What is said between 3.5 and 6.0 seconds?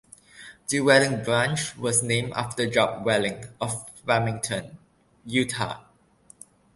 of Farmington, Utah.